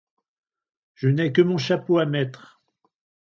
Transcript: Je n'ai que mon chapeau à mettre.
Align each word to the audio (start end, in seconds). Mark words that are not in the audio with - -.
Je 0.95 1.09
n'ai 1.09 1.31
que 1.31 1.43
mon 1.43 1.59
chapeau 1.59 1.99
à 1.99 2.07
mettre. 2.07 2.59